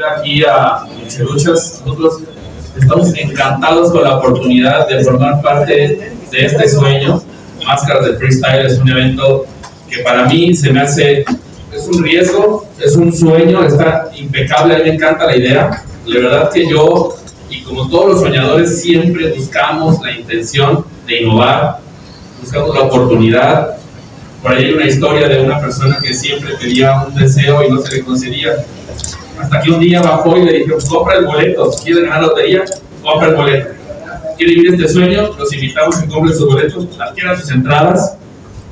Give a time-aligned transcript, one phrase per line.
[0.00, 1.82] aquí a Micheluchas.
[1.84, 2.22] Nosotros
[2.74, 7.22] estamos encantados con la oportunidad de formar parte de este sueño.
[7.66, 9.44] Máscaras de Freestyle es un evento
[9.90, 11.26] que para mí se me hace,
[11.74, 15.84] es un riesgo, es un sueño, está impecable, a mí me encanta la idea.
[16.06, 17.14] La verdad que yo,
[17.50, 21.80] y como todos los soñadores, siempre buscamos la intención de innovar,
[22.40, 23.76] buscamos la oportunidad.
[24.42, 27.78] Por ahí hay una historia de una persona que siempre pedía un deseo y no
[27.82, 28.64] se le concedía
[29.42, 32.64] hasta que un día bajó y le dijo, compra el boleto, si quiere ganar lotería,
[33.02, 33.68] compra el boleto.
[34.38, 35.30] ¿Quiere vivir este sueño?
[35.36, 38.16] Los invitamos a que compren sus boletos, adquieran sus entradas.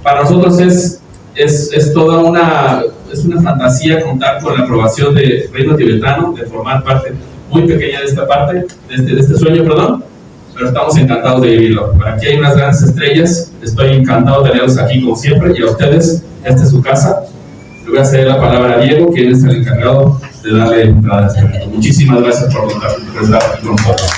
[0.02, 1.00] Para nosotros es,
[1.34, 6.46] es, es, toda una, es una fantasía contar con la aprobación de Reino Tibetano, de
[6.46, 7.12] formar parte
[7.50, 8.54] muy pequeña de esta parte,
[8.88, 10.04] de este, de este sueño, perdón,
[10.54, 11.92] pero estamos encantados de vivirlo.
[11.92, 15.66] Por aquí hay unas grandes estrellas, estoy encantado de tenerlos aquí como siempre, y a
[15.66, 17.24] ustedes, esta es su casa.
[17.84, 21.24] Le voy a ceder la palabra a Diego, quien es el encargado de darle entrada
[21.24, 21.66] a este evento.
[21.68, 24.10] Muchísimas gracias por, contar, con nosotros.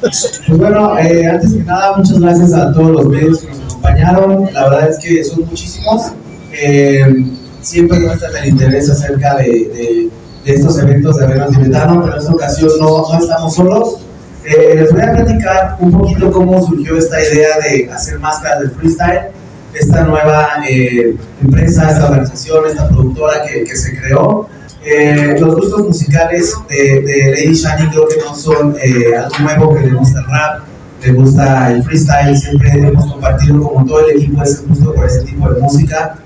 [0.00, 4.50] Pues bueno, eh, antes que nada, muchas gracias a todos los medios que nos acompañaron.
[4.52, 6.12] La verdad es que son muchísimos.
[6.52, 7.24] Eh,
[7.62, 10.10] siempre muestran el interés acerca de, de,
[10.44, 14.03] de estos eventos de Reino Tibetano, pero en esta ocasión no, no estamos solos.
[14.44, 18.70] Eh, les voy a platicar un poquito cómo surgió esta idea de hacer máscaras del
[18.72, 19.30] freestyle,
[19.72, 24.48] esta nueva eh, empresa, esta organización, esta productora que, que se creó.
[24.86, 29.74] Eh, los gustos musicales de, de, Lady Shani creo que no son eh, algo nuevo,
[29.74, 30.60] que le gusta el rap,
[31.02, 35.22] le gusta el freestyle, siempre hemos compartido como todo el equipo ese gusto por ese
[35.22, 36.16] tipo de música.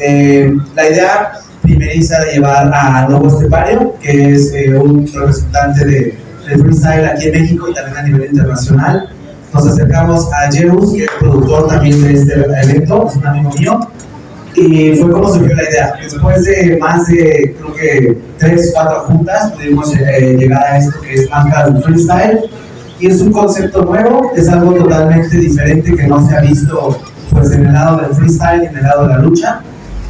[0.00, 6.18] Eh, la idea primeriza de llevar a Lobo Estepario, que es un representante de
[6.56, 9.08] freestyle aquí en México y también a nivel internacional.
[9.52, 13.80] Nos acercamos a Jerus, que es productor también de este evento, es un amigo mío,
[14.54, 15.94] y fue como surgió la idea.
[16.02, 21.14] Después de más de, creo que, tres, cuatro juntas, pudimos eh, llegar a esto que
[21.14, 22.40] es Máscaras Freestyle,
[23.00, 26.98] y es un concepto nuevo, es algo totalmente diferente que no se ha visto
[27.30, 29.60] pues en el lado del freestyle y en el lado de la lucha.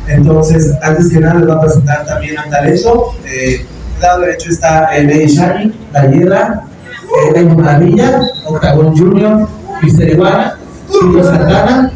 [0.06, 3.12] Entonces, antes que nada, les voy a presentar también al talento.
[3.26, 3.66] Eh,
[4.00, 6.62] lado derecho está Lady Shani, La Hierra,
[7.34, 9.48] eh, Maravilla, Octagon Junior,
[9.82, 10.58] Mister Iguana,
[10.90, 11.90] Tito Santana,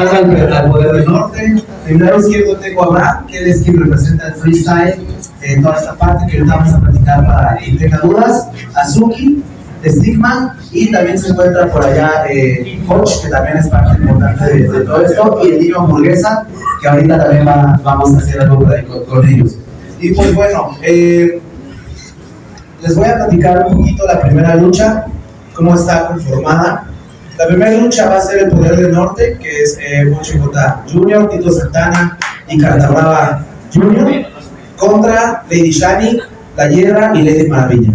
[0.00, 1.62] al, Poder del Norte.
[1.86, 5.06] Del lado izquierdo tengo a Abraham, que es quien representa el freestyle
[5.42, 8.48] en toda esta parte que ahorita vamos a platicar para quien tenga dudas.
[8.74, 9.42] Azuki,
[9.84, 14.80] Stigma, y también se encuentra por allá eh, Coach, que también es parte importante de,
[14.80, 16.46] todo esto, y el niño hamburguesa,
[16.80, 19.56] que ahorita también va, vamos a hacer algo con, con ellos.
[19.98, 21.40] Y pues bueno, eh,
[22.82, 25.06] les voy a platicar un poquito la primera lucha,
[25.54, 26.86] cómo está conformada.
[27.38, 30.84] La primera lucha va a ser el Poder del Norte, que es eh, Mocho J.
[30.92, 32.18] Jr., Tito Santana
[32.48, 34.26] y Cartabrava Jr.,
[34.76, 36.18] contra Lady Shani,
[36.56, 37.92] La Hierra y Lady Maravilla.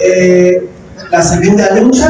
[0.00, 0.68] Eh,
[1.10, 2.08] la segunda lucha,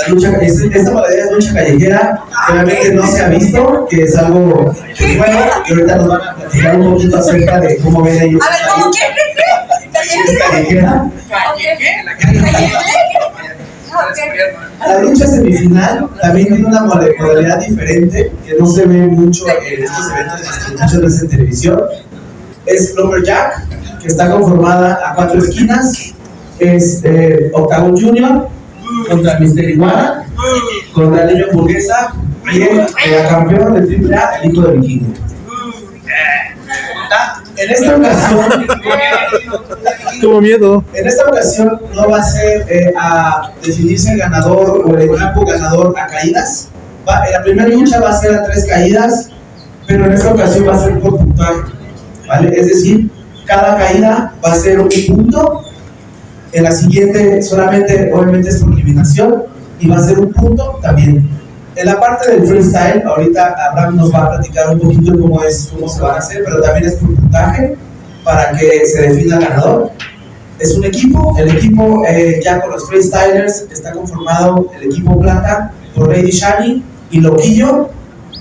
[0.00, 4.72] la lucha esta modalidad es lucha callejera, realmente no se ha visto, que es algo
[5.16, 8.42] bueno, y ahorita nos van a platicar un poquito acerca de cómo ven ellos.
[8.46, 9.00] A ver, ¿cómo qué?
[9.14, 10.32] ¿Qué?
[10.32, 11.10] ¿Es callejera?
[14.80, 20.10] La lucha semifinal también tiene una modalidad diferente que no se ve mucho en estos
[20.10, 21.82] eventos, muchas veces en televisión.
[22.66, 23.68] Es Lumberjack,
[24.00, 26.14] que está conformada a cuatro esquinas.
[26.58, 28.48] Es eh, Octagon Junior
[29.10, 30.24] contra Mister Iguana,
[30.92, 32.14] contra el niño hamburguesa
[32.52, 35.14] y el eh, campeón de triple A, el hijo de Vikingo.
[37.56, 38.66] En esta ocasión,
[40.20, 40.84] tuvo miedo.
[40.94, 45.44] En esta ocasión no va a ser eh, a definirse el ganador o el equipo
[45.44, 46.68] ganador a caídas.
[47.06, 49.30] Va, en la primera lucha va a ser a tres caídas,
[49.86, 51.60] pero en esta ocasión va a ser por puntaje.
[52.26, 52.58] ¿vale?
[52.58, 53.10] Es decir,
[53.46, 55.64] cada caída va a ser un punto.
[56.52, 59.44] En la siguiente solamente, obviamente, es por eliminación
[59.78, 61.28] y va a ser un punto también.
[61.76, 65.70] En la parte del freestyle, ahorita Abraham nos va a platicar un poquito cómo es,
[65.72, 67.76] cómo se van a hacer, pero también es por puntaje
[68.24, 69.90] para que se defina el ganador.
[70.58, 75.72] Es un equipo, el equipo eh, ya con los freestylers está conformado el equipo plata
[75.94, 77.88] por Lady Shani y Loquillo,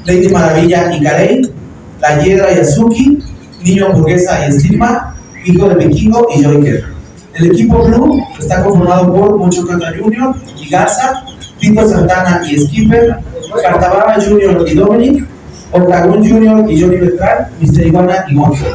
[0.06, 1.54] Lady Maravilla y Karei,
[2.02, 3.20] La Hiedra y Azuki,
[3.64, 6.99] Niño Hamburguesa y Estigma, Hijo de Vikingo y Joker.
[7.40, 11.24] El equipo blue está conformado por Mucho Cota Junior y Garza,
[11.58, 13.16] Tito Santana y Skipper,
[13.64, 15.26] Cartababa Junior y Dominic,
[15.72, 18.66] Octagon Junior y Johnny Beltrán, Mister Iguana y Gonzo.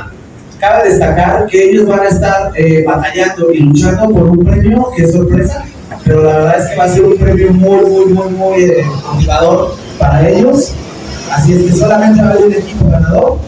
[0.58, 5.02] Cabe destacar que ellos van a estar eh, batallando y luchando por un premio que
[5.02, 5.62] es sorpresa,
[6.02, 8.84] pero la verdad es que va a ser un premio muy, muy, muy, muy eh,
[9.12, 10.72] motivador para ellos.
[11.30, 13.38] Así es que solamente va a haber un equipo ganador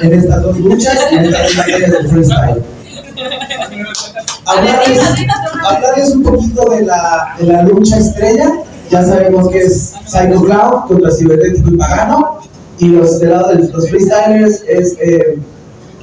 [0.00, 2.62] en estas dos luchas y en estas dos batallas del freestyle.
[4.46, 5.00] Hablarles,
[5.64, 8.52] hablarles un poquito de la, de la lucha estrella.
[8.90, 12.40] Ya sabemos que es Psycho Cloud contra Cibernético y Pagano.
[12.78, 15.38] Y los del lado de los freestylers es eh,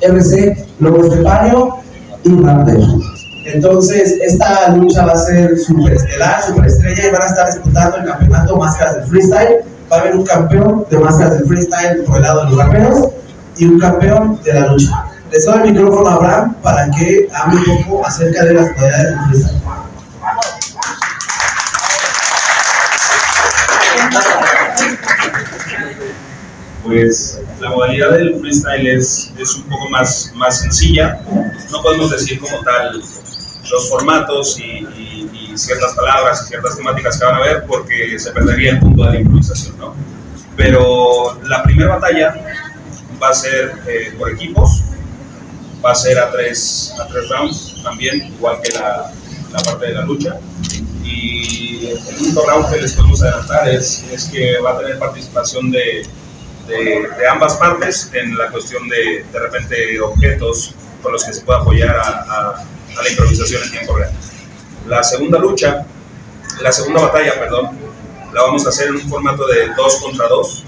[0.02, 1.76] RC, Lobo Estepario
[2.24, 2.78] y Raptor.
[3.46, 7.98] Entonces, esta lucha va a ser super estelar, super estrella y van a estar disputando
[7.98, 9.56] el campeonato Máscaras del Freestyle.
[9.92, 13.10] Va a haber un campeón de Máscaras del Freestyle por el lado de los raperos
[13.58, 15.06] y un campeón de la lucha.
[15.32, 19.10] Les doy el micrófono a Abraham para que hable un poco acerca de las modalidades
[19.10, 19.62] del freestyle.
[26.84, 31.20] Pues la modalidad del freestyle es, es un poco más, más sencilla.
[31.72, 33.02] No podemos decir como tal
[33.70, 38.18] los formatos y, y- y ciertas palabras y ciertas temáticas que van a ver porque
[38.18, 39.94] se perdería el punto de la improvisación, ¿no?
[40.56, 42.34] Pero la primera batalla
[43.22, 44.84] va a ser eh, por equipos,
[45.84, 49.12] va a ser a tres, a tres rounds también, igual que la,
[49.52, 50.38] la parte de la lucha.
[51.04, 55.72] Y el único round que les podemos adelantar es, es que va a tener participación
[55.72, 56.06] de,
[56.68, 56.76] de,
[57.18, 61.60] de ambas partes en la cuestión de de repente objetos con los que se pueda
[61.60, 62.66] apoyar a, a-
[62.98, 64.12] a la improvisación en tiempo real.
[64.88, 65.86] La segunda lucha,
[66.62, 67.78] la segunda batalla, perdón,
[68.34, 70.64] la vamos a hacer en un formato de 2 contra 2,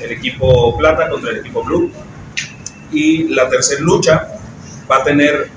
[0.00, 1.92] el equipo plata contra el equipo blue.
[2.92, 4.28] Y la tercera lucha
[4.90, 5.48] va a tener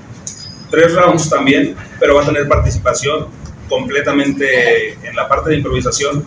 [0.70, 3.26] tres rounds también, pero va a tener participación
[3.68, 6.24] completamente en la parte de improvisación,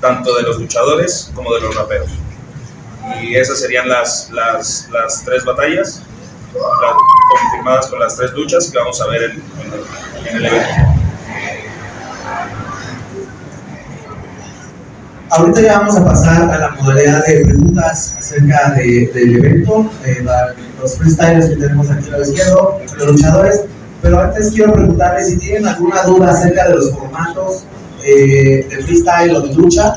[0.00, 2.10] tanto de los luchadores como de los raperos.
[3.22, 6.02] Y esas serían las, las, las tres batallas,
[6.54, 6.96] la-
[7.30, 9.42] confirmadas con las tres luchas que vamos a ver en,
[10.28, 10.97] en el evento.
[15.30, 19.90] Ahorita ya vamos a pasar a la modalidad de preguntas acerca de- del evento,
[20.24, 22.54] la- los freestylers que tenemos aquí a la izquierda,
[22.98, 23.60] los luchadores.
[24.00, 27.64] Pero antes quiero preguntarles si tienen alguna duda acerca de los formatos
[28.04, 29.94] eh, de freestyle o de lucha.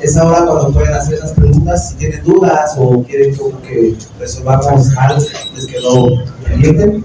[0.00, 1.88] Es ahora cuando pueden hacer esas preguntas.
[1.90, 7.02] Si tienen dudas o quieren como que resolvamos algo que les quedó pendiente.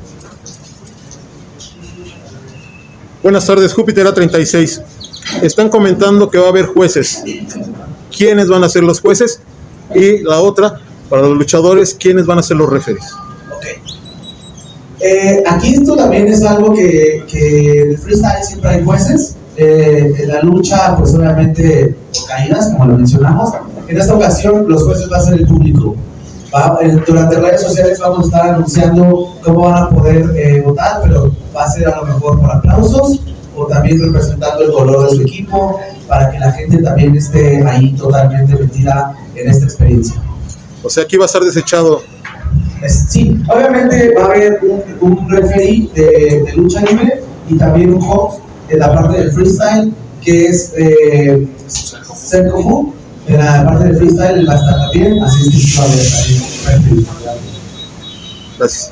[3.23, 4.81] Buenas tardes, Júpiter A36.
[5.41, 7.23] Están comentando que va a haber jueces.
[8.15, 9.41] ¿Quiénes van a ser los jueces?
[9.95, 10.79] Y la otra,
[11.09, 13.05] para los luchadores, ¿quiénes van a ser los referees?
[13.55, 13.65] Ok.
[15.01, 19.35] Eh, aquí esto también es algo que, que en el freestyle siempre hay jueces.
[19.55, 21.95] Eh, en la lucha, pues obviamente
[22.27, 23.49] caídas, como lo mencionamos.
[23.87, 25.95] En esta ocasión, los jueces va a ser el público.
[26.53, 31.01] Va- eh, durante redes sociales vamos a estar anunciando cómo van a poder eh, votar,
[31.03, 33.19] pero va a ser a lo mejor por aplausos
[33.59, 37.93] o también representando el color de su equipo para que la gente también esté ahí
[37.93, 40.21] totalmente metida en esta experiencia.
[40.83, 42.01] O sea, aquí va a estar desechado.
[42.81, 44.59] Es- Sí, obviamente va a haber
[45.01, 48.39] un, un referee de, de lucha libre y también un host
[48.69, 52.93] de la parte del freestyle que es eh, Serko Fu.
[53.27, 56.81] De la parte del freestyle va a estar también, así es que va a haber
[56.83, 57.07] también.
[58.57, 58.91] Gracias.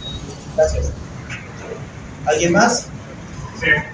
[0.55, 0.91] Gracias.
[2.25, 2.86] ¿Alguien más?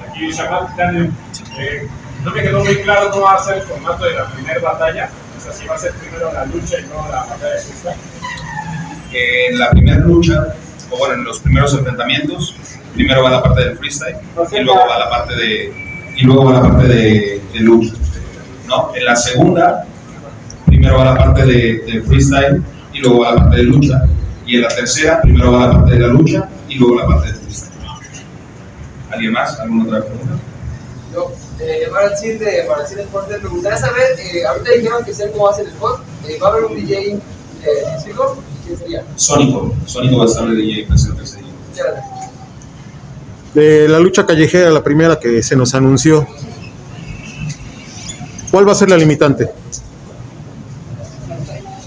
[0.09, 1.11] Aquí Shamal Daniel.
[1.57, 1.87] Eh,
[2.23, 5.09] no me quedó muy claro cómo va a ser el formato de la primera batalla.
[5.37, 7.95] O sea, si va a ser primero la lucha y luego la batalla de freestyle.
[9.13, 10.55] En la primera lucha,
[10.89, 12.55] o bueno, en los primeros enfrentamientos,
[12.93, 14.17] primero va la parte del freestyle
[14.51, 17.93] y luego va la parte de, y luego va la parte de, de lucha.
[18.67, 18.91] ¿no?
[18.95, 19.85] En la segunda,
[20.65, 24.01] primero va la parte de, de freestyle y luego va la parte de lucha.
[24.45, 27.27] Y en la tercera, primero va la parte de la lucha y luego la parte
[27.27, 27.72] de freestyle.
[29.13, 29.59] ¿Alguien más?
[29.59, 30.33] ¿Alguna otra pregunta?
[31.13, 34.71] Yo, eh, para el cine de para el cine Deportes, me gustaría saber, eh, ahorita
[34.71, 37.13] dijeron que sé cómo va a ser el spot, eh, va a haber un DJ
[37.13, 37.19] eh,
[37.97, 39.03] físico, ¿quién sería?
[39.15, 39.73] Sónico.
[39.85, 41.53] Sónico va a estar de DJ presente ese día.
[41.69, 42.29] Muchas gracias.
[43.53, 46.27] De la lucha callejera, la primera que se nos anunció.
[48.49, 49.51] ¿Cuál va a ser la limitante?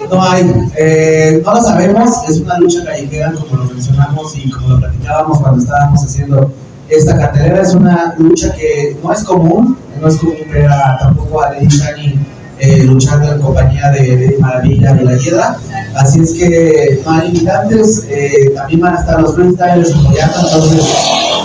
[0.09, 4.69] No hay, eh, no lo sabemos, es una lucha callejera como lo mencionamos y como
[4.69, 6.53] lo platicábamos cuando estábamos haciendo
[6.89, 11.43] esta cartelera, es una lucha que no es común, no es común ver a, tampoco
[11.43, 12.19] a Lady Shani
[12.59, 15.59] eh, luchando en compañía de, de Maravilla y la Hiedra,
[15.97, 20.87] así es que no hay limitantes, eh, también van a estar los freestylers apoyando, entonces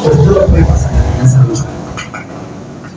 [0.03, 1.65] pues todo puede pasar en esa lucha.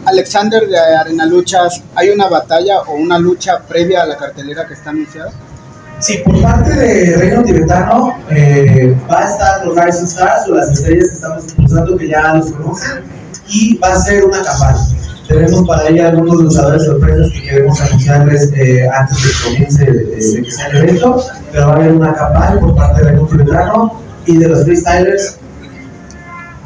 [0.06, 4.74] Alexander de Arena Luchas, ¿hay una batalla o una lucha previa a la cartelera que
[4.74, 5.32] está anunciada?
[6.00, 10.70] Sí, por parte de Reino Tibetano eh, va a estar los Rising Stars o las
[10.70, 13.04] estrellas que estamos impulsando que ya los conocen
[13.48, 14.78] y va a ser una campaña.
[15.28, 20.36] Tenemos para ella algunos luchadores sorpresas que queremos anunciarles eh, antes de que comience eh,
[20.36, 23.36] de que sea el evento, pero va a haber una campaña por parte del Raimundo
[23.36, 25.38] Veterano y de los freestylers.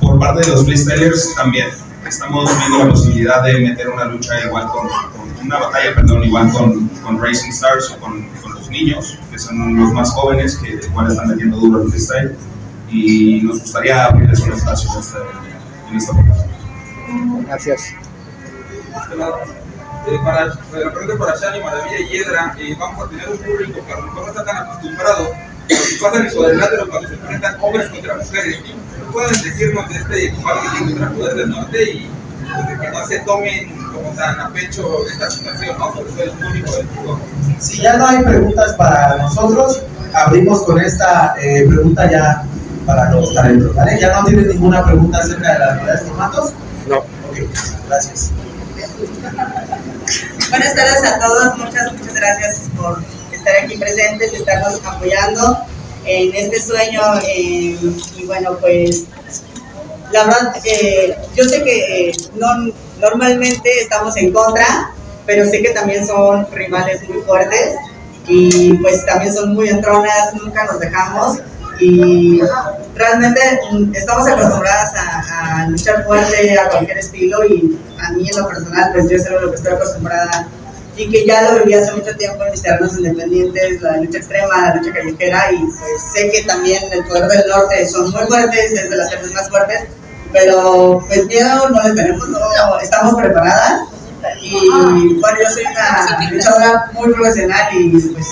[0.01, 1.69] Por parte de los freestylers también
[2.07, 6.51] estamos viendo la posibilidad de meter una lucha igual con, con una batalla, perdón, igual
[6.53, 10.81] con, con Racing Stars o con, con, los niños, que son los más jóvenes, que
[10.87, 12.37] igual están metiendo duro en freestyle,
[12.91, 15.19] y nos gustaría abrirles un espacio en esta,
[15.91, 16.47] en esta oportunidad.
[17.47, 17.95] Gracias.
[20.07, 23.85] Eh, para, la pregunta para Shani, Maravilla y Hiedra, eh, vamos a tener un público
[23.85, 25.35] que a lo mejor no está tan acostumbrado a lo
[25.69, 28.59] que pasa en el cuadrilátero cuando se enfrentan hombres contra mujeres.
[29.05, 32.11] ¿No pueden decirnos de este combate contra Poder del Norte y
[32.55, 35.93] pues, que no se tomen como tan a pecho esta situación, ¿no?
[35.93, 37.19] Sobre todo el público del fútbol.
[37.59, 39.83] Si ya no hay preguntas para nosotros,
[40.15, 42.45] abrimos con esta eh, pregunta ya
[42.87, 43.99] para los talentos, ¿vale?
[44.01, 46.53] ¿Ya no tienen ninguna pregunta acerca de las novedades de formatos?
[46.87, 46.97] No.
[46.99, 47.39] Ok,
[47.89, 48.31] gracias.
[50.51, 53.03] Buenas tardes a todos, muchas, muchas gracias por
[53.33, 55.59] estar aquí presentes, estarnos apoyando
[56.07, 57.03] en este sueño.
[57.27, 57.79] eh,
[58.17, 59.05] y bueno, pues
[60.13, 64.93] la verdad, eh, yo sé que no, normalmente estamos en contra,
[65.27, 67.77] pero sé que también son rivales muy fuertes
[68.27, 71.39] y pues también son muy entronas, nunca nos dejamos
[71.81, 72.41] y
[72.95, 73.41] realmente
[73.73, 78.91] mm, estamos acostumbradas a, luchar fuerte a cualquier estilo y a mí en lo personal
[78.93, 80.49] pues yo a lo que estoy acostumbrada
[80.99, 84.61] y que ya lo viví hace mucho tiempo en mis terrenos independientes, la lucha extrema,
[84.63, 88.73] la lucha callejera y pues sé que también el poder del norte son muy fuertes,
[88.73, 89.85] es de las artes más fuertes,
[90.33, 93.83] pero pues miedo no les tenemos, no, estamos preparadas
[94.43, 94.69] y
[95.21, 98.27] bueno yo soy una luchadora muy profesional y pues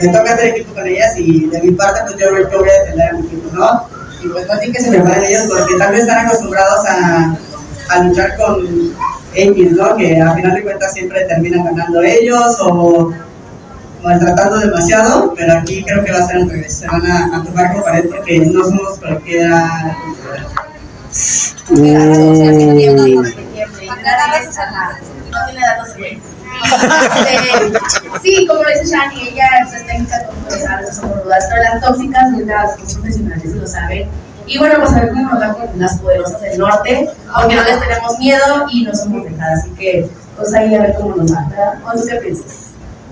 [0.00, 2.82] me toca hacer equipo con ellas y de mi parte pues yo, yo voy a
[2.82, 3.88] defender a mi equipo, ¿no?
[4.22, 7.36] Y pues no tienen que se preparen ellos porque tal vez están acostumbrados a,
[7.88, 8.94] a luchar con
[9.36, 9.96] X, ¿no?
[9.96, 13.12] Que a final de cuentas siempre terminan ganando ellos o
[14.02, 17.42] maltratando demasiado, pero aquí creo que va a ser al revés, se van a, a
[17.42, 19.96] tomar con pared porque no somos cualquiera.
[21.68, 21.74] Este,
[28.22, 32.32] sí, como dice Shani, ella es técnica como que sabe, son rudas, pero las tóxicas
[32.44, 34.08] las profesionales lo saben.
[34.46, 37.64] Y bueno, pues a ver cómo nos va con las poderosas del norte, aunque no
[37.64, 41.32] les tenemos miedo y no somos dejadas, así que pues ahí a ver cómo nos
[41.34, 41.74] va, ¿verdad?
[41.84, 42.70] ¿O tú qué piensas?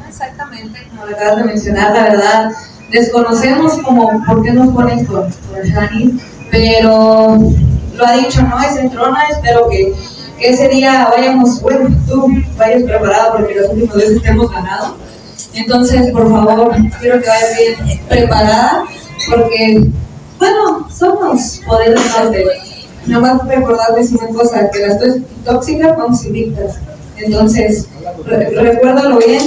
[0.09, 2.51] Exactamente, como acabas de mencionar, la verdad,
[2.93, 7.39] desconocemos como por qué nos ponen con, con Shani, pero
[7.97, 8.63] lo ha dicho, ¿no?
[8.63, 9.93] Es entrona, espero que,
[10.39, 14.97] que ese día vayamos, bueno, tú vayas preparado porque las últimas veces te hemos ganado.
[15.55, 18.85] Entonces, por favor, quiero que vayas bien preparada
[19.31, 19.89] porque,
[20.45, 22.45] bueno, somos poder del norte.
[23.07, 26.77] Nada más recordarles una cosa, que las dos tóxicas vamos invictas.
[27.17, 27.87] Entonces,
[28.27, 29.43] re- recuérdalo bien,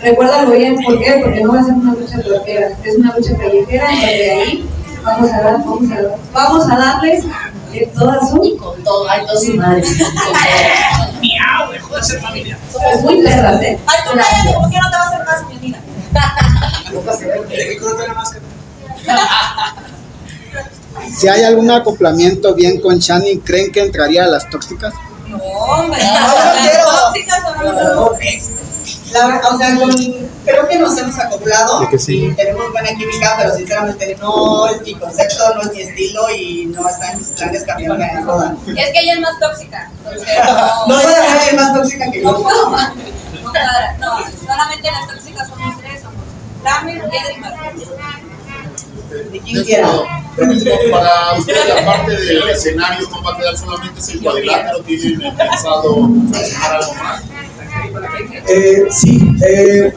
[0.00, 1.20] recuérdalo bien, ¿por qué?
[1.22, 4.70] Porque no va a ser una lucha cualquiera, es una lucha callejera, y de ahí
[5.02, 7.24] vamos a dar, vamos a, dar- vamos a darles
[7.72, 9.96] de todas su Y con todo, ay, todos sus madres.
[11.20, 12.58] Miau, dejó de ser familia.
[12.72, 13.78] Somos muy perras, ¿eh?
[13.86, 15.78] Ay, tú cállate, ¿por qué no te va a hacer caso, mi vida?
[21.22, 24.92] Si hay algún acoplamiento bien con Shani, ¿creen que entraría a las tóxicas?
[25.28, 28.10] No, hombre, no, tóxicas o no,
[29.12, 32.24] La verdad, o sea, con- creo que nos hemos acoplado Sí que sí.
[32.26, 36.66] y tenemos buena química, pero sinceramente no es mi concepto, no es mi estilo y
[36.66, 38.56] no está en mis planes cambiarme de moda.
[38.66, 39.90] Es que ella es más tóxica.
[39.98, 40.28] Entonces,
[40.88, 42.42] No voy a ser más tóxica que No yo.
[42.42, 42.92] puedo más.
[42.96, 43.96] No, cuadra.
[44.00, 46.16] no, solamente las tóxicas somos tres, somos
[46.64, 47.40] Dami, Piedra y
[49.44, 49.88] Quien quiera.
[50.36, 56.74] Para ustedes, aparte del escenario, no va a quedar solamente ese cuadrilátero, tienen pensado sumar
[56.74, 57.22] algo más.
[58.48, 59.92] Eh, sí, eh,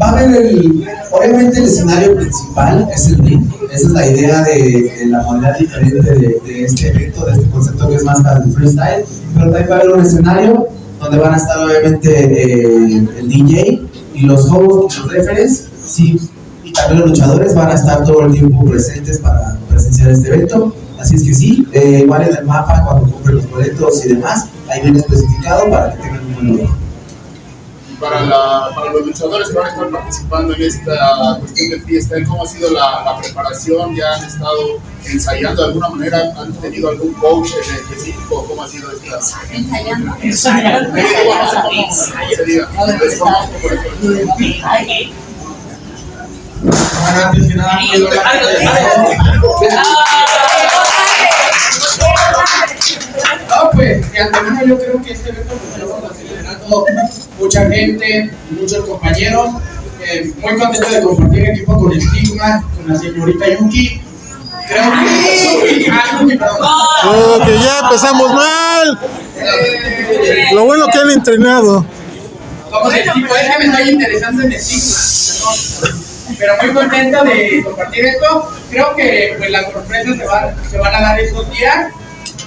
[0.00, 4.42] va a haber el, obviamente el escenario principal es el ring, esa es la idea
[4.42, 8.22] de, de la manera diferente de, de este evento, de este concepto que es más
[8.22, 10.68] para el freestyle, pero también va a haber un escenario
[11.00, 13.82] donde van a estar obviamente eh, el DJ
[14.14, 16.37] y los hosts, los referees, sí, y
[16.90, 20.74] los luchadores van a estar todo el tiempo presentes para presenciar este evento.
[20.98, 24.46] Así es que sí, eh, igual en el mapa, cuando compren los boletos y demás,
[24.68, 26.70] ahí viene especificado para que tengan un buen lugar.
[28.00, 32.26] Para, la, para los luchadores que van a estar participando en esta cuestión de freestyle,
[32.26, 33.94] ¿cómo ha sido la, la preparación?
[33.94, 34.58] ¿Ya han estado
[35.04, 36.32] ensayando de alguna manera?
[36.36, 38.44] ¿Han tenido algún coach en específico?
[38.48, 39.18] ¿Cómo ha sido esta?
[39.52, 40.14] Ensayando.
[42.46, 42.86] Digo, no
[53.48, 55.54] No, pues de antemano yo creo que este evento
[56.68, 59.50] pues, mucha gente, muchos compañeros.
[60.00, 64.00] Eh, muy contento de compartir equipo con Stigma, con la señorita Yuki.
[64.68, 65.90] Creo que.
[65.90, 66.56] Ah, perdón.
[66.60, 68.98] Oh, que ya empezamos mal.
[70.54, 71.84] Lo bueno que han entrenado.
[72.70, 75.92] Somos el equipo, es que me estoy interesando en Stigma.
[75.92, 76.07] ¿no?
[76.36, 78.52] Pero muy contento de compartir esto.
[78.70, 81.92] Creo que pues, las sorpresas se van, se van a dar estos días.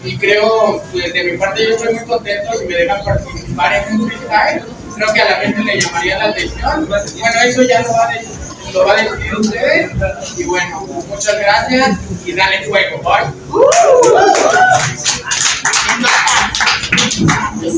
[0.03, 4.01] Y creo, pues, de mi parte, yo estoy muy contento si me dejan participar en
[4.01, 4.63] un freestyle.
[4.95, 6.88] Creo que a la gente le llamaría la atención.
[6.88, 8.29] Bueno, eso ya lo va a decir,
[8.73, 9.91] lo va a decidir ustedes.
[10.38, 13.01] Y bueno, muchas gracias y dale fuego.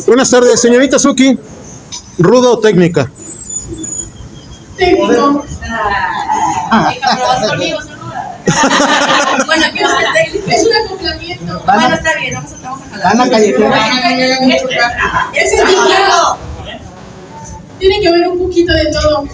[0.07, 1.37] Buenas tardes, señorita Suki.
[2.17, 3.09] ¿Rudo o técnica?
[5.73, 7.09] Técnico.
[7.09, 7.79] ¿Aprobas conmigo,
[9.45, 10.49] Bueno, ¿qué es el técnico?
[10.49, 11.63] Es un acoplamiento.
[11.65, 13.07] Bueno, está bien, vamos a, vamos a jalar.
[13.07, 13.99] Ana Callejera.
[15.33, 16.37] Ese es mi claro.
[17.79, 19.27] Tiene que haber un poquito de todo.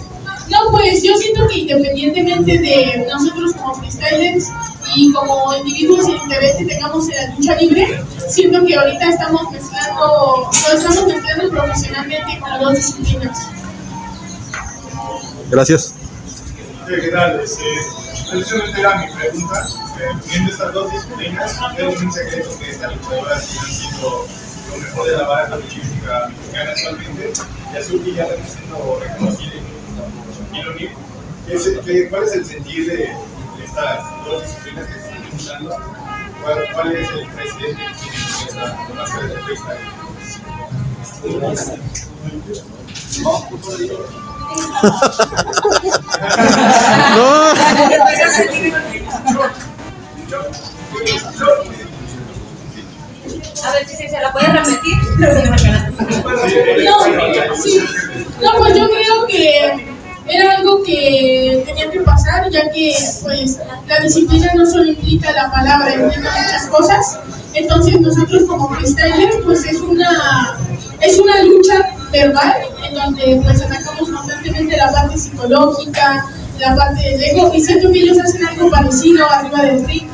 [0.50, 4.48] No, pues yo siento que independientemente de nosotros como freestylers
[4.96, 9.50] y como individuos y interés que tengamos en la lucha libre, siento que ahorita estamos
[9.52, 13.38] mezclando, lo estamos mezclando profesionalmente con las dos disciplinas.
[15.50, 15.94] Gracias.
[16.90, 17.38] Sí, ¿qué tal?
[17.40, 17.62] Este,
[18.30, 19.68] precisamente era mi pregunta.
[20.00, 24.26] Eh, viendo estas dos disciplinas, es un secreto que estas luchadoras están siendo
[24.70, 27.32] lo mejor de la baraja luchística mexicana actualmente.
[27.72, 29.52] Y Azuki ya está siendo reconocida.
[31.46, 33.16] ¿Qué es- qué- ¿Cuál es el sentir de,
[33.64, 35.76] estas dos disciplinas que están juntando?
[36.42, 39.78] ¿Cuál, ¿Cuál es el presidente que tiene la máscara de freestyle?
[47.16, 47.50] No.
[53.62, 54.96] A ver, si se la puede repetir.
[56.84, 56.94] No,
[57.56, 57.78] sí.
[58.40, 59.86] No, pues yo creo que
[60.26, 65.50] era algo que tenía que pasar, ya que pues la disciplina no solo implica la
[65.50, 67.18] palabra, implica muchas cosas.
[67.54, 70.58] Entonces nosotros como freestylers, pues es una
[71.00, 74.08] es una lucha verbal en donde pues atacamos
[74.60, 76.26] constantemente la parte psicológica,
[76.58, 80.08] la parte del ego, y siento que ellos hacen algo parecido arriba del ring.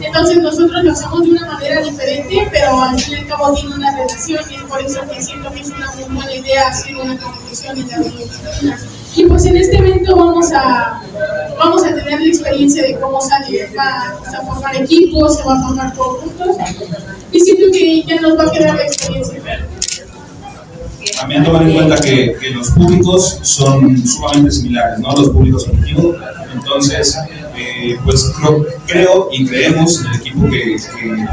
[0.00, 3.76] Entonces nosotros lo hacemos de una manera diferente, pero al fin y al cabo tiene
[3.76, 6.96] una relación y es por eso que siento que es una muy buena idea hacer
[6.96, 8.84] una entre las dos disciplinas.
[9.14, 11.02] Y pues en este evento vamos a,
[11.56, 15.62] vamos a tener la experiencia de cómo sale, va a formar equipos, se va a
[15.62, 16.56] formar todos juntos
[17.30, 19.40] y siento que ya nos va a quedar la experiencia.
[21.22, 25.12] También tomar en cuenta que, que los públicos son sumamente similares, ¿no?
[25.14, 26.16] Los públicos objetivos.
[26.52, 27.16] Entonces,
[27.56, 31.26] eh, pues creo, creo y creemos en el equipo que, que,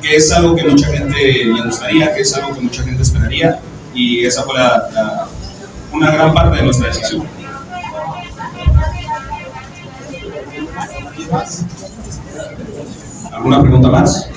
[0.00, 3.60] que es algo que mucha gente le gustaría, que es algo que mucha gente esperaría
[3.94, 5.28] y esa fue la, la-
[5.92, 7.24] una gran parte de nuestra decisión.
[13.32, 14.28] ¿Alguna pregunta más?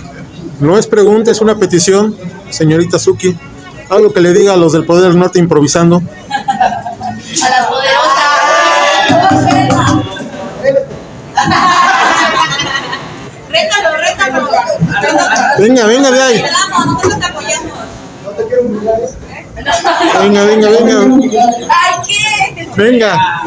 [0.59, 2.15] No es pregunta, es una petición,
[2.49, 3.37] señorita Suki.
[3.89, 5.97] Algo que le diga a los del Poder Norte improvisando.
[5.97, 8.29] A las poderosas.
[13.49, 14.49] Rétalo, rétalo.
[15.57, 16.41] Venga, venga de ahí.
[16.41, 17.73] Te damos, nosotros te apoyamos.
[18.23, 18.99] No te quiero humillar.
[20.21, 20.99] Venga, venga, venga.
[21.69, 22.67] Ay, ¿qué?
[22.75, 23.41] Venga.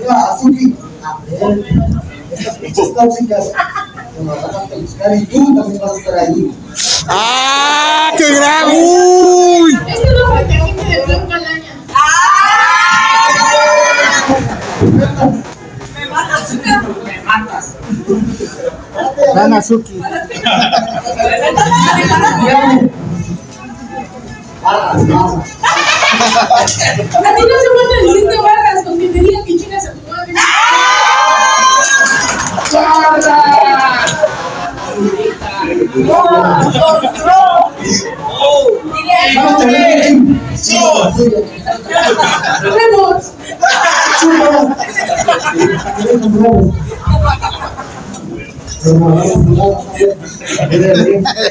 [0.00, 0.74] Oiga, Azuki,
[1.04, 1.64] a ver,
[2.32, 3.52] estas pinches tóxicas
[4.24, 6.52] nos van a buscar y tú también vas a estar ahí.
[7.08, 8.68] ¡Ah, qué gran!
[8.68, 9.78] ¡Uy!
[9.88, 11.72] Esto es lo que gente de Blanca Calaña.
[15.98, 16.54] Me matas.
[17.04, 17.74] Me matas.
[19.34, 19.98] Dan Azuki.
[24.62, 25.50] Barras, barras.
[26.22, 30.00] A ti no se puede decirte barras con que te digan que chingas a tu
[30.08, 30.32] madre.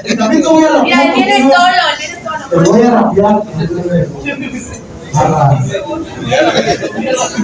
[0.04, 1.54] Y también te voy a Mira, él viene solo,
[1.98, 2.16] viene
[2.50, 2.72] Te solo.
[2.72, 3.42] voy a rapear.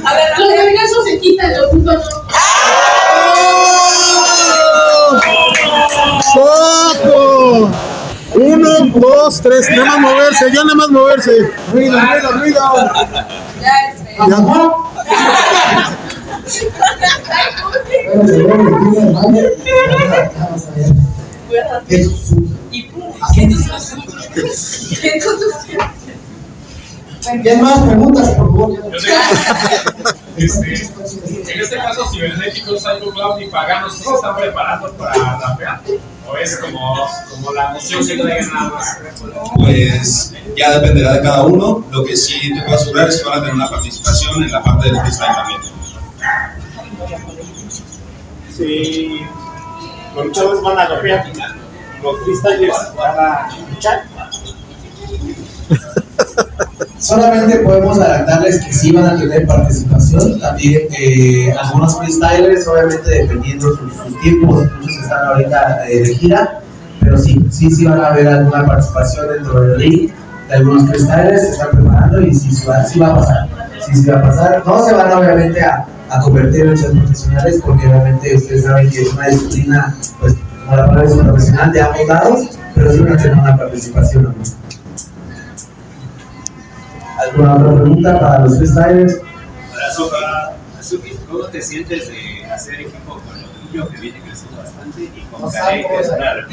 [0.05, 2.27] A ver, Los vergazos se quitan, los putos no.
[6.33, 7.71] ¡Poco!
[8.33, 9.69] Uno, dos, tres.
[9.69, 11.51] Nada más moverse, ya nada más moverse.
[11.71, 12.61] Ruido, ruido, ruido.
[13.61, 13.87] Ya.
[23.21, 23.47] Así
[27.41, 28.91] ¿Quién más preguntas, por favor?
[28.91, 34.93] Yo sé que, este, en este caso, cibernéticos, Psycho y paganos, ¿sí se están preparando
[34.93, 35.81] para rapear?
[36.29, 38.99] ¿O es como, como la emoción que traigan nada más?
[39.55, 41.85] Pues ya dependerá de cada uno.
[41.89, 44.63] Lo que sí te puedo asegurar es que van a tener una participación en la
[44.63, 45.61] parte del freestyle también.
[48.55, 49.21] Si
[50.15, 51.31] los luchadores van a rapear,
[52.03, 54.03] los freestylers van a luchar.
[56.97, 60.39] Solamente podemos adelantarles que sí van a tener participación.
[60.39, 66.61] También eh, algunos freestylers, obviamente dependiendo sus, sus tiempos, muchos están ahorita eh, de gira,
[66.99, 70.11] pero sí, sí, sí van a haber alguna participación dentro del ring
[70.49, 73.49] de algunos freestylers, se están preparando y sí, va, sí va a pasar.
[73.85, 74.63] Sí, sí va a pasar.
[74.65, 79.01] No se van obviamente a, a convertir en luchas profesionales porque obviamente ustedes saben que
[79.01, 80.33] es una disciplina, pues,
[80.65, 84.35] como la palabra es profesional de ambos lados, pero sí van a tener una participación.
[87.17, 89.15] ¿Alguna otra pregunta para los freestylers?
[89.73, 90.53] Hola, Sofa.
[90.79, 95.25] Azuki, ¿cómo te sientes de hacer equipo con lo tuyo que viene creciendo bastante y
[95.31, 96.47] con Karen, que es una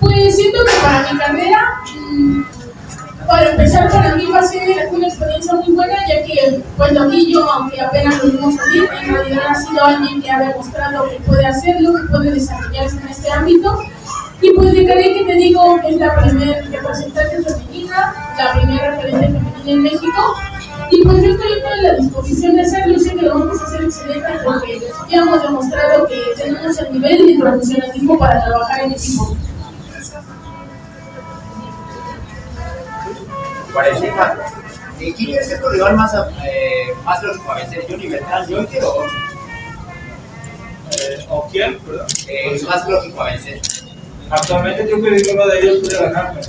[0.00, 1.60] Pues siento que para mi carrera,
[1.96, 2.42] mm,
[3.26, 7.50] para empezar para mí va a ser una experiencia muy buena, ya que pues Loquillo,
[7.50, 11.46] aunque apenas lo vimos salir, en realidad ha sido alguien que ha demostrado que puede
[11.46, 13.84] hacerlo, que puede desarrollarse en este ámbito.
[14.42, 19.38] Y pues de Karen que te digo, es la primera representante femenina, la primera referente
[19.38, 20.34] femenina en México.
[20.90, 23.64] Y pues yo estoy en toda la disposición de hacerlo, sé que lo vamos a
[23.64, 28.80] hacer excelente porque ya hemos demostrado que tenemos el nivel y el profesionalismo para trabajar
[28.80, 29.36] en equipo.
[34.98, 37.86] ¿y ¿quién es el rival más, eh, más lógico a vencer?
[37.88, 39.04] ¿Johnny Beltrán, Joker o
[40.90, 41.78] Eh, ¿O quién?
[41.78, 42.06] Perdón.
[42.28, 43.60] eh, más lógico a vencer?
[44.30, 46.40] Actualmente creo que ninguno de ellos puede ganarme.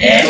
[0.00, 0.22] Eh,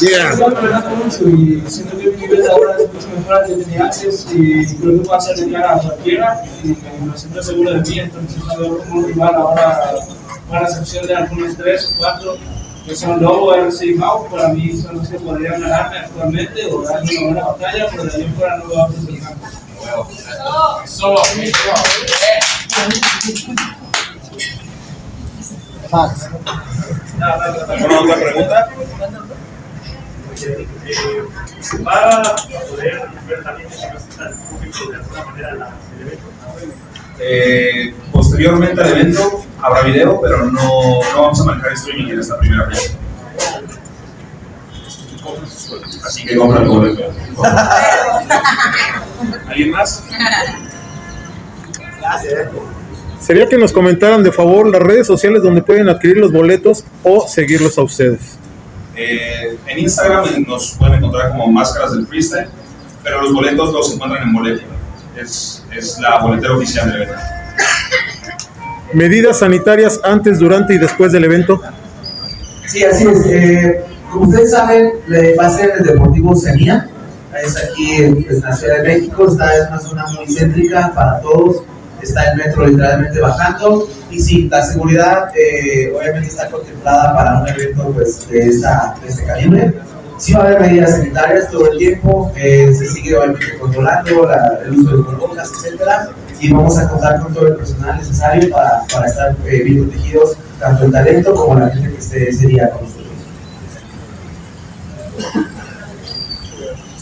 [0.00, 0.30] Yeah.
[0.30, 3.84] Estoy entrenando mucho y siento que mi nivel ahora es mucho mejor al que tenía
[3.84, 8.44] antes y creo que puedo cara a cualquiera y me siento seguro de mí, entonces
[8.44, 9.94] no veo como un rival ahora,
[10.50, 12.36] la excepción de algunos tres o cuatro
[12.86, 17.10] que son Lobo, y Mau, para mí son los que podrían ganarme actualmente o darme
[17.18, 19.20] una buena batalla, pero de ahí en fuera no veo a otros del
[27.68, 28.68] ¿Alguna otra pregunta?
[31.84, 32.22] Para
[32.70, 36.24] poder ver también el público de alguna manera la el evento.
[37.18, 42.38] Eh, posteriormente al evento habrá video, pero no, no vamos a manejar streaming en esta
[42.38, 42.92] primera fecha.
[46.06, 47.12] Así que compra el boleto.
[49.48, 50.02] ¿Alguien más?
[53.20, 57.28] Sería que nos comentaran de favor las redes sociales donde pueden adquirir los boletos o
[57.28, 58.38] seguirlos a ustedes.
[58.96, 62.48] Eh, en Instagram nos pueden encontrar como Máscaras del Freestyle,
[63.02, 64.62] pero los boletos los encuentran en Boleto.
[65.20, 67.20] Es, es la boletera oficial del evento.
[68.92, 71.60] Medidas sanitarias antes, durante y después del evento.
[72.66, 73.26] Sí, así es.
[73.26, 76.88] Eh, como ustedes saben, le- va a ser el Deportivo Semilla.
[77.44, 79.26] Es aquí en, pues, en la Ciudad de México.
[79.28, 81.62] Está, es una zona muy céntrica para todos.
[82.02, 83.88] Está el metro literalmente bajando.
[84.10, 89.08] Y sí, la seguridad eh, obviamente está contemplada para un evento pues, de, esta, de
[89.08, 89.74] este calibre.
[90.18, 92.32] Sí va a haber medidas sanitarias todo el tiempo.
[92.36, 96.10] eh, se sigue obviamente controlando la- el uso de cubrebocas, etcétera.
[96.40, 100.36] Y vamos a contar con todo el personal necesario para, para estar eh, bien protegidos,
[100.58, 103.06] tanto el talento como la gente que esté ese día con nosotros.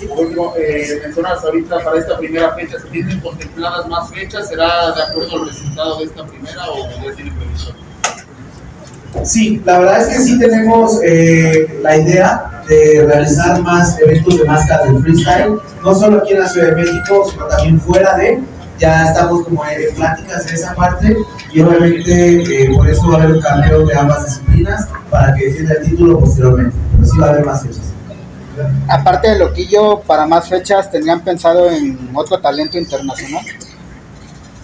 [0.07, 4.49] Último, eh, mencionas ahorita para esta primera fecha, ¿se tienen contempladas más fechas?
[4.49, 7.75] ¿Será de acuerdo al resultado de esta primera o ya tienen previsto?
[9.25, 14.45] Sí, la verdad es que sí tenemos eh, la idea de realizar más eventos de
[14.45, 18.41] máscaras del freestyle, no solo aquí en la Ciudad de México, sino también fuera de.
[18.79, 21.17] Ya estamos como en pláticas en esa parte
[21.53, 25.47] y obviamente eh, por eso va a haber un campeón de ambas disciplinas para que
[25.47, 26.77] defienda el título posteriormente.
[26.93, 27.93] Pero sí va a haber más fechas.
[28.89, 33.45] Aparte de Loquillo, para más fechas, ¿tenían pensado en otro talento internacional?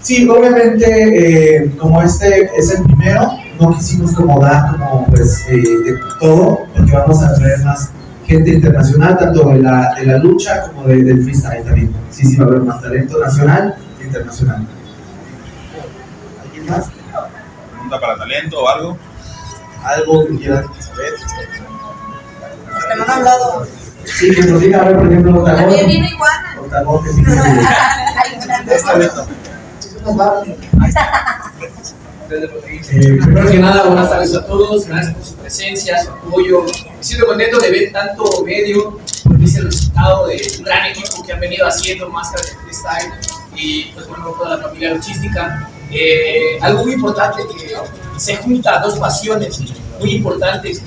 [0.03, 5.57] Sí, obviamente, eh, como este es el primero, no quisimos como dar como pues eh,
[5.57, 7.91] de todo, porque vamos a traer más
[8.27, 11.95] gente internacional, tanto de la, de la lucha como de- del freestyle también.
[12.11, 14.67] Sí, sí, va a haber más talento nacional e internacional.
[16.43, 16.87] ¿Alguien más?
[17.73, 18.99] ¿Pregunta para talento o algo?
[19.85, 21.13] ¿Algo que quieran saber?
[22.73, 23.67] Los que no han hablado.
[24.05, 25.65] Sí, que nos diga, a ver, por ejemplo, Octagón.
[25.65, 26.57] También vino iguana.
[26.61, 27.23] Octagón, que sí.
[28.71, 29.11] Esta vez.
[32.31, 36.65] Eh, primero que nada, buenas tardes a todos, gracias por su presencia, su apoyo.
[36.65, 41.25] Me siento contento de ver tanto medio, porque es el resultado de un gran equipo
[41.25, 43.13] que han venido haciendo máscaras de freestyle
[43.57, 45.69] y pues bueno, toda la familia logística.
[45.91, 47.75] Eh, algo muy importante que
[48.17, 49.61] se junta dos pasiones
[50.01, 50.83] muy importantes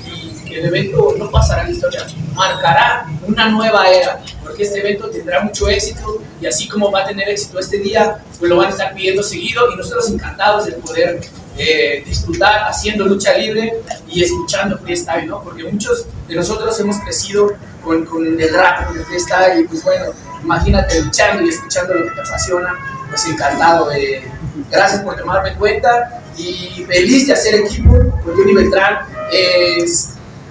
[0.51, 5.41] el evento no pasará en la historia, marcará una nueva era, porque este evento tendrá
[5.41, 8.69] mucho éxito y así como va a tener éxito este día, pues lo van a
[8.69, 11.21] estar pidiendo seguido y nosotros encantados de poder
[11.57, 15.43] eh, disfrutar haciendo lucha libre y escuchando freestyle, ¿no?
[15.43, 19.83] Porque muchos de nosotros hemos crecido con, con el rap, con el freestyle y pues
[19.83, 20.05] bueno,
[20.43, 22.75] imagínate luchando y escuchando lo que te apasiona,
[23.09, 23.91] pues encantado.
[23.91, 24.23] Eh,
[24.69, 27.91] gracias por tomarme en cuenta y feliz de hacer equipo
[28.23, 28.99] con Johnny Beltrán.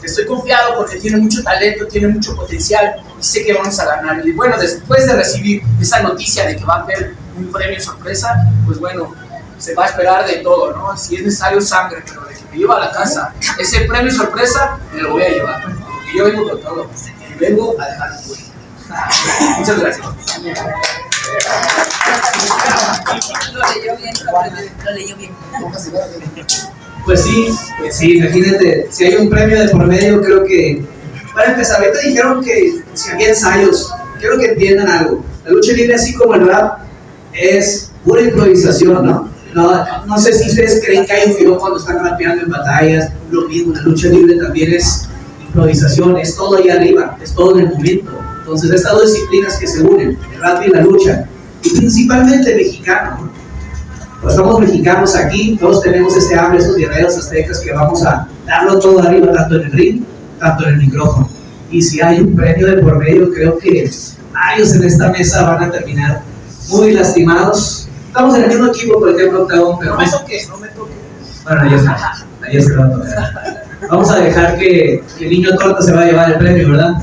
[0.07, 4.25] Estoy confiado porque tiene mucho talento, tiene mucho potencial y sé que vamos a ganar.
[4.25, 8.37] Y bueno, después de recibir esa noticia de que va a haber un premio sorpresa,
[8.65, 9.13] pues bueno,
[9.59, 10.97] se va a esperar de todo, ¿no?
[10.97, 14.79] Si es necesario sangre, pero de que me lleva a la casa ese premio sorpresa,
[14.93, 15.63] me lo voy a llevar.
[15.63, 16.91] Porque yo vengo con todo
[17.29, 18.47] y vengo a dejar el.
[19.59, 20.07] Muchas gracias.
[23.53, 24.15] Lo leyó bien,
[24.85, 25.35] lo leyó bien.
[27.07, 27.47] Pues sí,
[27.79, 30.85] pues sí, imagínate, si hay un premio de por medio, creo que,
[31.33, 35.95] para empezar, ahorita dijeron que si había ensayos, quiero que entiendan algo, la lucha libre
[35.95, 36.81] así como el rap
[37.33, 39.31] es pura improvisación, ¿no?
[39.55, 43.13] No, no sé si ustedes creen que hay un video cuando están rapeando en batallas,
[43.31, 45.09] lo mismo, la lucha libre también es
[45.47, 48.19] improvisación, es todo ahí arriba, es todo en el momento.
[48.41, 51.29] Entonces, estas dos disciplinas que se unen, el rap y la lucha,
[51.63, 53.46] y principalmente el mexicano, ¿no?
[54.27, 58.81] Pues somos mexicanos aquí, todos tenemos ese hambre, esos guerreros aztecas que vamos a darlo
[58.81, 60.03] todo arriba, tanto en el ring,
[60.41, 61.29] tanto en el micrófono.
[61.71, 63.89] Y si hay un premio de por medio, creo que
[64.33, 66.23] varios en esta mesa van a terminar
[66.71, 67.89] muy lastimados.
[68.09, 70.97] Estamos en el mismo equipo, por ejemplo, Octagón, pero No me toques, no me toques.
[71.45, 72.13] bueno, ahí está,
[72.43, 73.65] ahí está.
[73.89, 76.95] Vamos a dejar que, que el niño torta se va a llevar el premio, ¿verdad?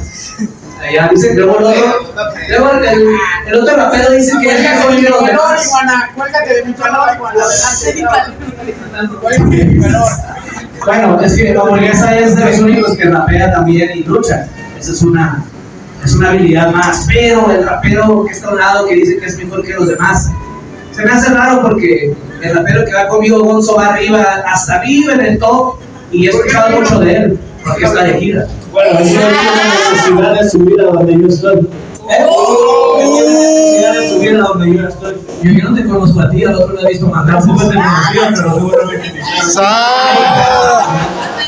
[0.82, 2.03] Allá dice, luego, luego,
[2.50, 3.08] luego el,
[3.48, 5.72] el otro rapero dice que es mejor que los demás.
[6.16, 7.44] Cuélgate de mi calor, Iguana.
[10.86, 14.48] Bueno, es que la hamburguesa es de los únicos que rapea también y lucha.
[14.80, 15.44] Esa es una,
[16.04, 17.06] es una habilidad más.
[17.08, 19.88] Pero el rapero que está a un lado que dice que es mejor que los
[19.88, 20.30] demás,
[20.92, 25.14] se me hace raro porque el rapero que va conmigo, Gonzo, va arriba, hasta vive
[25.14, 25.76] en el top
[26.12, 28.46] y he escuchado mucho de él, porque está de gira.
[28.72, 31.70] Bueno, es una necesidad de subir a donde yo estoy.
[34.66, 35.18] Yo estoy.
[35.44, 37.40] Yo, yo no te conozco a ti, al otro lo he visto mandar.
[37.40, 39.22] Tampoco te conocía, pero seguramente te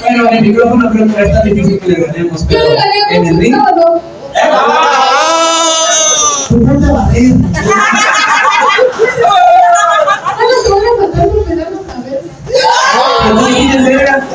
[0.01, 2.63] Bueno, en el micrófono creo que es tan difícil que le ganemos, pero
[3.11, 3.55] en el ring.
[3.55, 4.01] sábado.
[6.49, 7.09] Tú ponte a.
[12.97, 13.31] Ah,
[13.83, 14.27] verga.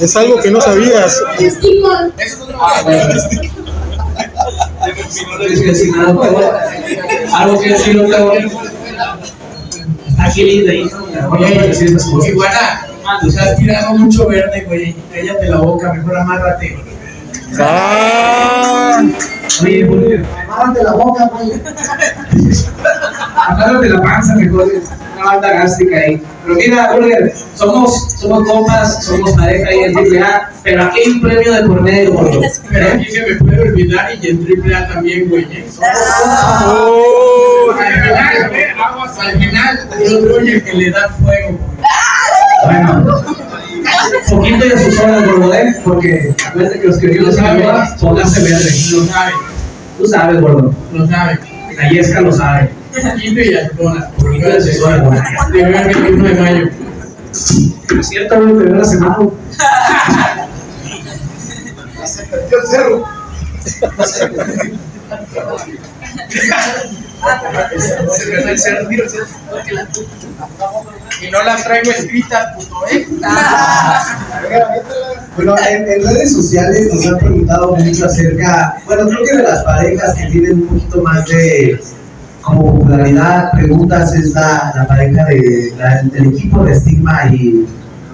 [0.00, 1.20] Es algo que no sabías.
[1.38, 2.10] Estigma.
[2.60, 3.14] Ah, bueno.
[5.38, 6.40] ¿Quieres decir nada, Octavo?
[7.36, 8.32] ¿Algo que decir, Octavo?
[10.18, 10.98] Aquí linda, hijo.
[11.30, 12.30] Oye, decir esas cosas.
[12.30, 12.86] Iguana,
[13.20, 14.96] tú has tirado mucho verde, güey.
[15.12, 16.76] Cállate la boca, mejor amárrate.
[17.58, 19.02] Ah,
[19.62, 20.22] Oye, Julio,
[20.56, 21.52] amárrate la boca, güey.
[23.48, 24.68] Amárrate la panza, mejor.
[25.16, 26.22] Una banda gástrica ahí.
[26.42, 27.16] Pero mira, Julio,
[27.54, 31.80] somos, somos compas, somos pareja ahí en AAA, pero aquí hay un premio de por
[31.82, 32.40] medio, Julio.
[32.70, 35.44] Pero aquí se me puede olvidar y en triple A también, güey.
[35.44, 35.66] ¿eh?
[36.68, 41.76] oh, Al final, eh, aguas, al final, yo soy el que le da fuego, güey.
[42.64, 43.24] Bueno,
[44.28, 45.76] poquito de sus horas, gordo, ¿eh?
[45.84, 48.70] Porque acuérdate que los que viven en arriba, pónganse verde.
[48.92, 49.32] Lo sabe,
[49.98, 50.74] Tú sabes, gordo.
[50.92, 51.38] lo sabe.
[51.76, 52.70] La Yesca lo sabe.
[53.20, 55.22] Quito y de sus horas, gordo.
[55.52, 56.70] De ver el 21 de mayo.
[57.30, 59.16] Es cierto, güey, veo la semana.
[62.50, 63.04] Yo cerro.
[63.64, 64.46] Se mira,
[65.20, 65.56] el cerro.
[71.22, 73.06] Y no las traigo escritas, puto, ¿eh?
[75.36, 80.14] Bueno, en, redes sociales nos han preguntado mucho acerca, bueno, creo que de las parejas
[80.14, 81.80] que tienen un poquito más de
[82.42, 87.66] como popularidad, preguntas, es la, la pareja de, la- del equipo de Stigma y,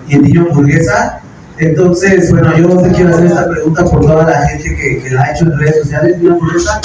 [0.08, 1.20] y el niño hamburguesa.
[1.58, 5.22] Entonces, bueno, yo te quiero hacer esta pregunta por toda la gente que, que la
[5.24, 6.16] ha hecho en redes sociales.
[6.18, 6.80] Niño hamburguesa,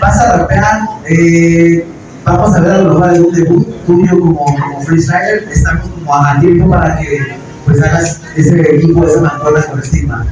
[0.00, 0.80] ¿vas a rapear?
[1.06, 1.86] Eh,
[2.24, 5.48] vamos a ver a lo mejor algún debut tuyo como, como freestyler.
[5.50, 10.26] Estamos como a tiempo para que pues hagas ese equipo, esa mancuerna con Stigma.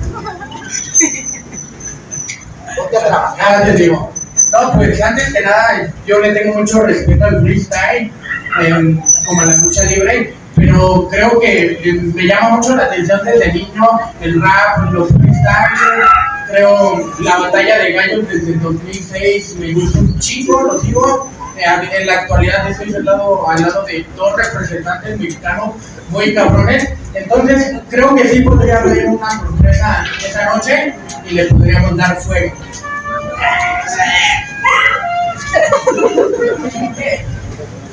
[2.76, 4.12] Ponte a trabajar, te digo.
[4.52, 8.12] No, pues antes que nada, yo le tengo mucho respeto al freestyle,
[8.60, 13.20] em, como a la lucha libre, pero creo que em, me llama mucho la atención
[13.24, 13.82] desde niño
[14.20, 16.04] el rap, los freestyle,
[16.52, 21.30] creo la batalla de gallos desde el 2006 me gusta un chico, lo digo.
[21.56, 21.64] Eh,
[21.98, 25.76] En la actualidad estoy al lado, al lado de dos representantes mexicanos
[26.10, 26.88] muy cabrones.
[27.14, 30.94] Entonces creo que sí podría haber una sorpresa esa noche
[31.28, 32.54] y le podríamos dar fuego.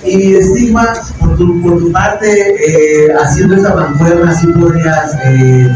[0.04, 5.70] Y estigma, por tu, por tu parte, eh, haciendo esta mancuerna, sí podrías eh,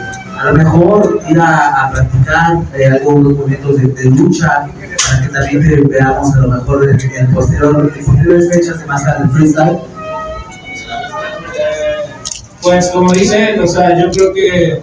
[0.43, 5.29] a lo mejor ir a, a practicar eh, algunos momentos de, de lucha para que
[5.29, 9.29] también te veamos a lo mejor en, en posterior, en posteriores fechas de máscara del
[9.29, 9.79] freestyle.
[12.61, 14.81] Pues como dicen, o sea, yo creo que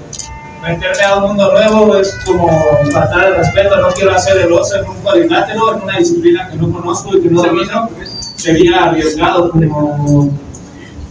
[0.62, 2.48] meterme a un mundo nuevo es como
[2.90, 6.56] faltar el respeto, no quiero hacer el oso en un cuadrilátero, en una disciplina que
[6.56, 7.90] no conozco y que no domino,
[8.36, 10.30] sería arriesgado como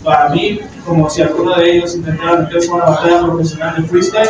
[0.04, 4.30] para mí, como si alguno de ellos intentara meterse a una batalla profesional de freestyle.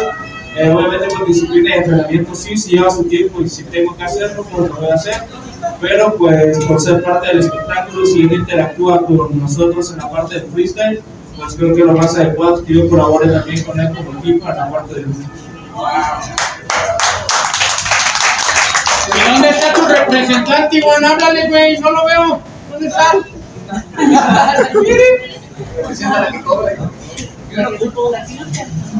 [0.58, 4.04] Eh, obviamente con disciplina y entrenamiento sí, sí lleva su tiempo y si tengo que
[4.04, 5.15] hacerlo, pues lo voy a hacer.
[5.80, 10.36] Pero pues por ser parte del espectáculo, si él interactúa con nosotros en la parte
[10.36, 11.02] del freestyle,
[11.38, 14.50] pues creo que lo más adecuado es que yo colabore también con él como equipo
[14.50, 15.06] en la parte del
[19.08, 21.06] ¿Y dónde está tu representante, Iván?
[21.06, 22.41] Háblale, güey, no lo veo.
[22.69, 23.13] ¿Dónde está?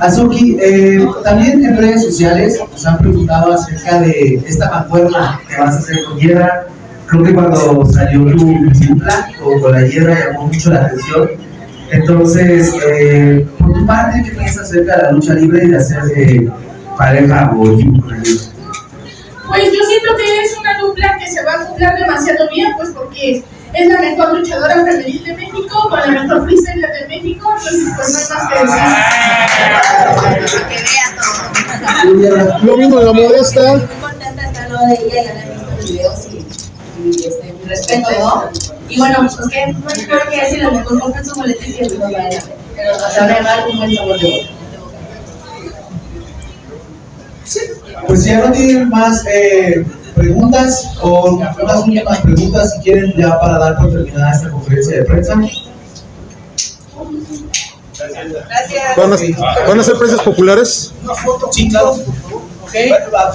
[0.02, 5.76] Azuki, eh, también en redes sociales nos han preguntado acerca de esta mancuerna que vas
[5.76, 6.68] a hacer con Hiedra.
[7.08, 11.30] Creo que cuando salió tu dupla con, la Hiedra llamó mucho la atención.
[11.92, 16.04] Entonces, eh, por tu parte, ¿qué piensas acerca de la lucha libre y de hacer
[16.16, 16.50] eh,
[16.98, 18.22] pareja o equipo con?
[18.22, 22.92] Pues yo siento que es una dupla que se va a acoplar demasiado bien, pues
[22.92, 23.44] porque
[23.74, 28.12] es la mejor luchadora femenil de México con la mejor freestyler de México, entonces pues
[28.12, 28.84] no hay más que decir.
[32.64, 33.62] Lo mismo de la modesta.
[33.74, 36.46] Muy contenta al lado de ella, ya la he visto en videos y,
[37.06, 38.50] y este, mi respeto, ¿no?
[38.90, 41.64] Y bueno, pues que no hay mejor que decir, a lo mejor compren su boleto
[41.66, 42.30] y que no pena.
[42.76, 44.50] Pero se van a llevar un buen sabor de boca.
[48.08, 49.84] Pues ya no tienen más eh,
[50.20, 55.06] preguntas o unas últimas preguntas, si quieren, ya para dar por terminada esta conferencia de
[55.06, 55.36] prensa.
[58.98, 59.18] ¿Van a,
[59.68, 60.94] van a ser precios populares?
[61.04, 61.96] Una foto, sí, claro.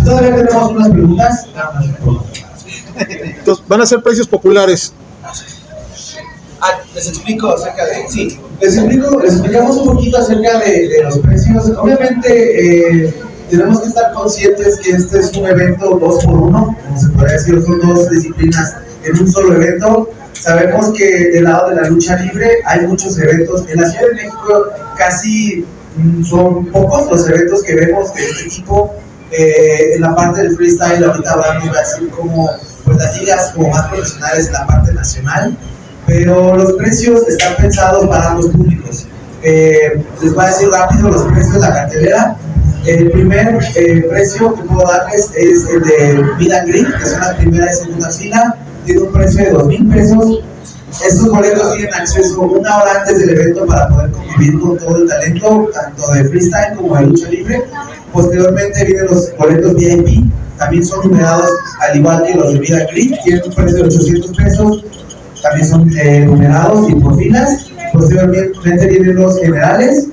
[0.04, 1.46] Todavía tenemos unas preguntas.
[2.96, 4.92] Entonces, van a ser precios populares.
[6.60, 8.08] Ah, les explico acerca de.
[8.08, 11.70] Sí, les explico, les explicamos un poquito acerca de, de los precios.
[11.76, 13.14] Obviamente, eh,
[13.50, 17.32] tenemos que estar conscientes que este es un evento dos por uno, como se podría
[17.34, 20.10] decir, son dos disciplinas en un solo evento.
[20.32, 23.64] Sabemos que del lado de la lucha libre hay muchos eventos.
[23.68, 24.64] En la Ciudad de México
[24.96, 25.64] casi
[25.96, 28.94] mm, son pocos los eventos que vemos de este tipo.
[29.30, 32.50] Eh, en la parte del freestyle, ahorita hablamos de decir como
[32.84, 35.56] pues, las ligas como más profesionales en la parte nacional,
[36.06, 39.06] pero los precios están pensados para ambos públicos.
[39.42, 42.36] Eh, les voy a decir rápido los precios de la cartelera.
[42.86, 47.34] El primer eh, precio que puedo darles es el de and Greet, que son la
[47.34, 48.58] primera y segunda fila.
[48.84, 50.40] Tiene un precio de dos mil pesos.
[51.02, 55.08] Estos boletos tienen acceso una hora antes del evento para poder convivir con todo el
[55.08, 57.64] talento, tanto de freestyle como de lucha libre.
[58.12, 63.18] Posteriormente vienen los boletos VIP, también son numerados al igual que los de and Greet,
[63.24, 64.84] tienen un precio de 800 pesos.
[65.42, 67.66] También son eh, numerados y por filas.
[67.94, 70.08] Posteriormente vienen los generales,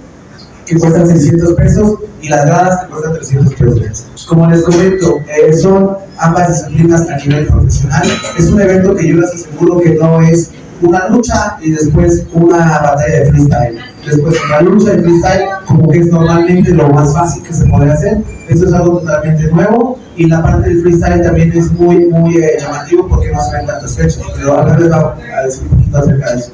[0.66, 4.26] que cuestan 600 pesos y las gradas que cuestan 300 pesos.
[4.28, 8.04] Como les comento, eh, son ambas disciplinas a nivel profesional.
[8.38, 12.58] Es un evento que yo les aseguro que no es una lucha y después una
[12.80, 13.80] batalla de freestyle.
[14.06, 17.92] Después una lucha de freestyle, como que es normalmente lo más fácil que se puede
[17.92, 18.18] hacer.
[18.50, 22.58] Esto es algo totalmente nuevo y la parte del freestyle también es muy, muy eh,
[22.60, 24.22] llamativo porque no se ven tantas fechas.
[24.36, 26.52] Pero ahora les voy a decir un poquito acerca de eso.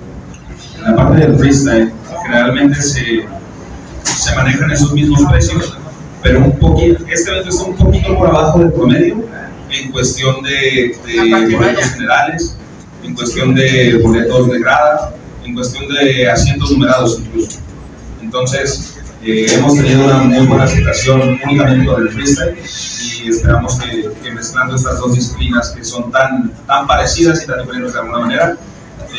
[0.78, 1.92] En la parte del freestyle,
[2.24, 3.26] generalmente se,
[4.08, 5.78] se manejan esos mismos precios,
[6.24, 9.24] pero un poquito, este evento está un poquito por abajo del promedio
[9.70, 12.58] en cuestión de, de boletos generales,
[13.04, 17.60] en cuestión de boletos de grada, en cuestión de asientos numerados incluso.
[18.22, 22.58] Entonces, eh, hemos tenido una muy buena aceptación únicamente con el freestyle
[23.24, 27.60] y esperamos que, que mezclando estas dos disciplinas que son tan, tan parecidas y tan
[27.60, 28.58] diferentes de alguna manera,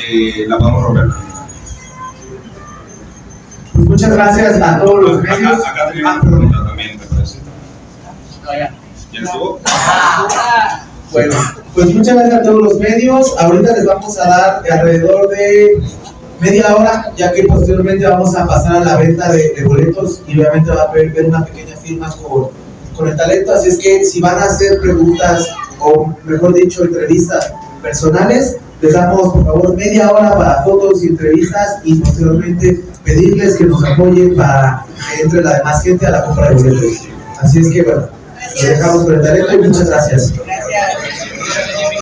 [0.09, 1.28] eh, la podamos romper.
[3.89, 5.67] Muchas gracias a todos los medios.
[5.67, 7.39] acá tenía una pregunta también, me parece.
[9.13, 9.61] ¿Ya estuvo?
[11.11, 11.35] Bueno,
[11.75, 13.35] pues muchas gracias a todos los medios.
[13.39, 15.83] Ahorita les vamos a dar alrededor de
[16.39, 20.39] media hora, ya que posteriormente vamos a pasar a la venta de, de boletos y
[20.39, 22.51] obviamente va a haber, ver una pequeña firma con,
[22.95, 23.55] con el talento.
[23.55, 25.49] Así es que si van a hacer preguntas
[25.81, 31.79] o mejor dicho entrevistas personales, les damos por favor media hora para fotos y entrevistas
[31.85, 34.85] y posteriormente pedirles que nos apoyen para
[35.17, 37.09] que entre la demás gente a la compra de boletos.
[37.41, 38.09] Así es que bueno,
[38.55, 40.33] los dejamos con el talento y muchas gracias.